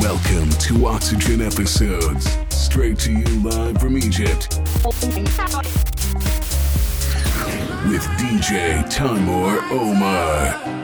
Welcome 0.00 0.48
to 0.48 0.86
Oxygen 0.86 1.42
Episodes, 1.42 2.38
straight 2.48 2.98
to 3.00 3.12
you 3.12 3.24
live 3.42 3.76
from 3.78 3.98
Egypt. 3.98 4.58
With 7.86 8.02
DJ 8.16 8.88
Timour 8.88 9.60
Omar. 9.70 10.81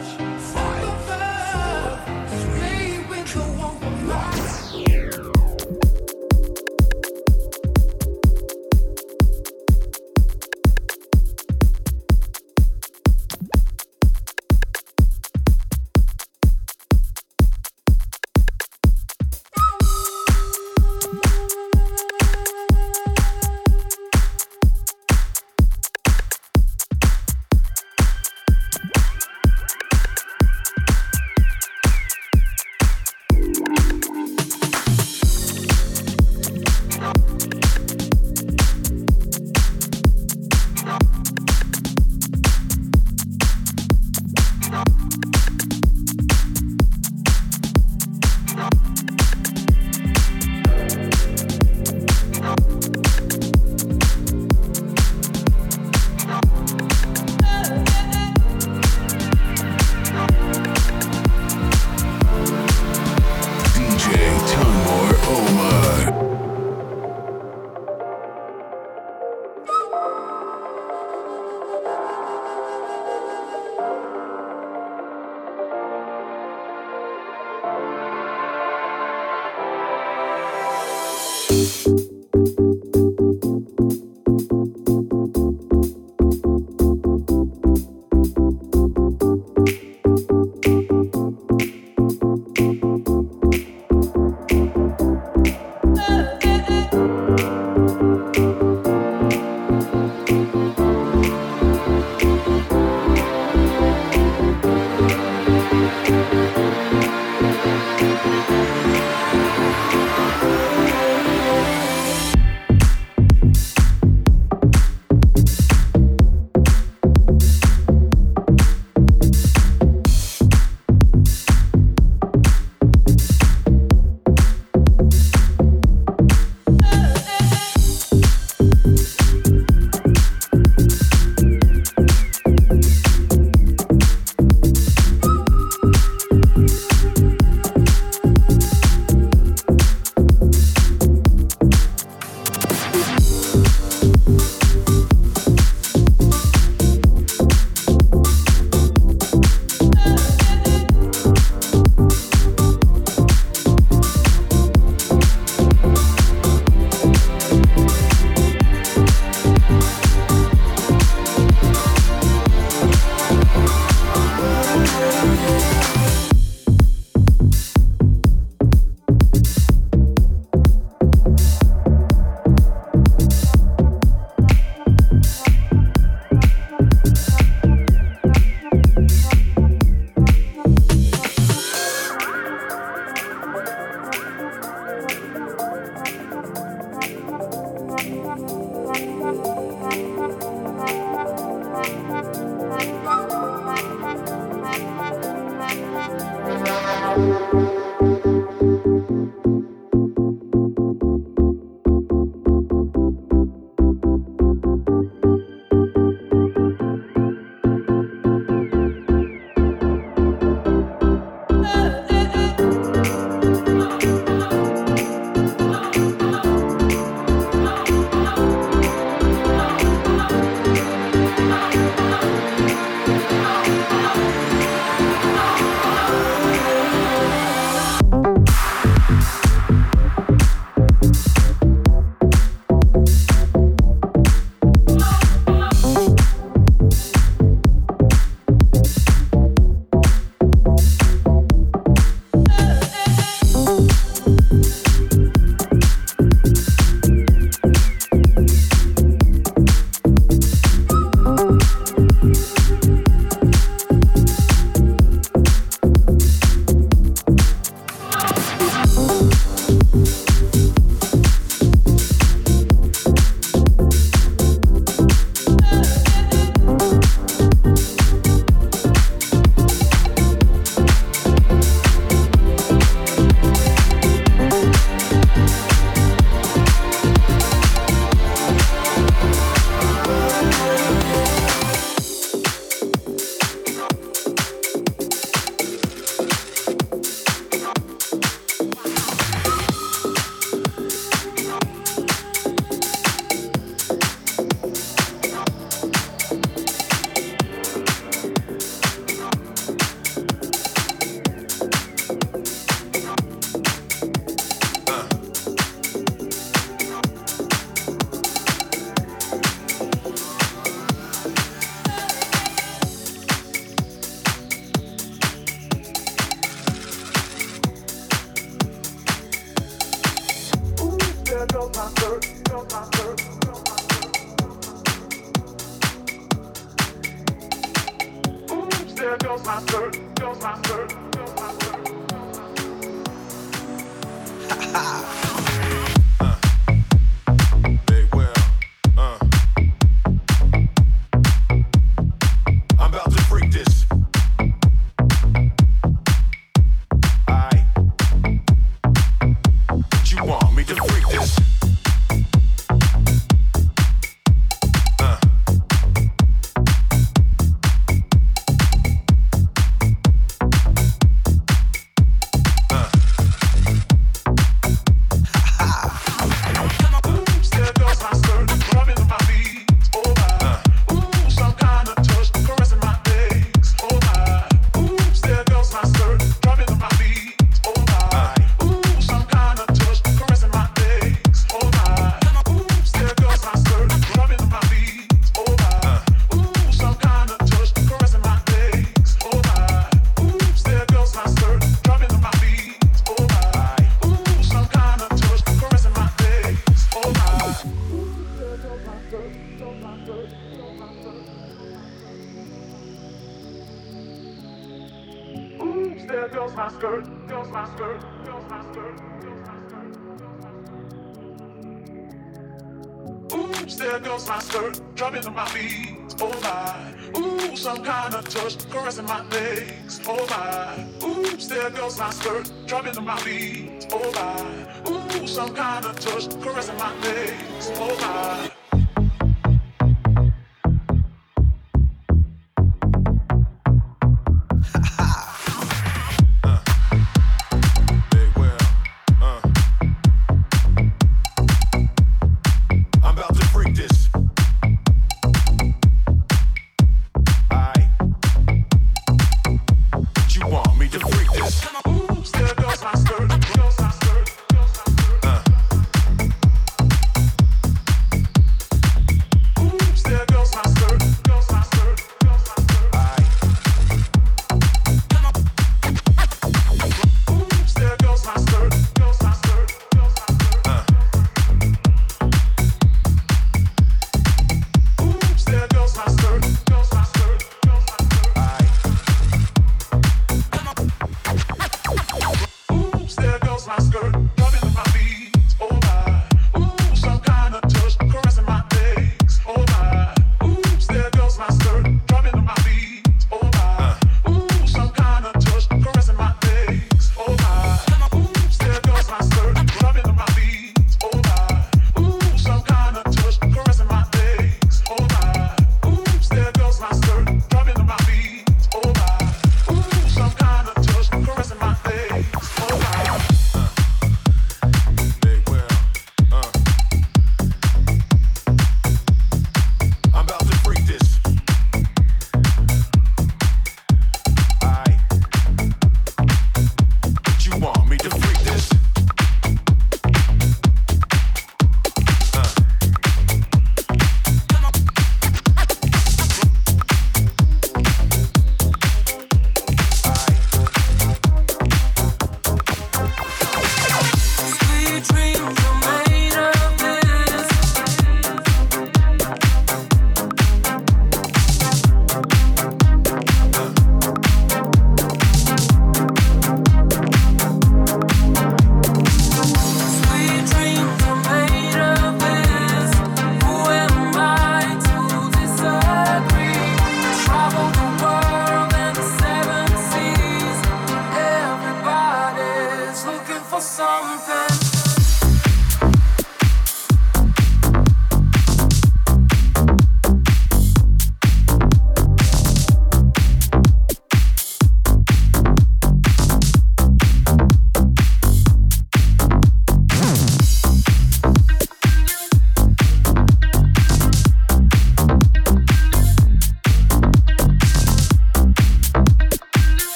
legs. 419.30 420.00
Oh 420.06 420.26
my, 420.30 421.06
oops, 421.06 421.46
there 421.46 421.70
goes 421.70 421.98
my 421.98 422.10
skirt, 422.10 422.50
dropping 422.66 422.92
to 422.92 423.00
my 423.00 423.19
feet. 423.19 423.86
Oh 423.92 424.12
my, 424.12 424.90
ooh, 424.90 425.26
some 425.26 425.54
kind 425.54 425.84
of 425.84 425.98
touch 425.98 426.28
caressing 426.40 426.76
my 426.76 426.94
legs. 427.00 427.70
Oh 427.75 427.96
my. 428.00 428.57